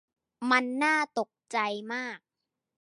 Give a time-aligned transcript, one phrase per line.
[0.51, 1.57] มันน่าตกใจ
[1.93, 2.19] มาก